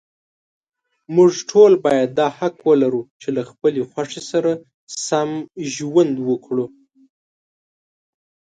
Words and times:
موږ 1.15 1.31
ټول 1.49 1.71
باید 1.85 2.09
دا 2.19 2.27
حق 2.39 2.55
ولرو، 2.69 3.01
چې 3.21 3.29
له 3.35 3.41
خپلې 3.49 3.81
خوښې 3.91 4.21
سره 4.31 4.51
سم 5.07 5.29
ژوند 5.73 6.15
وکړو. 6.29 6.65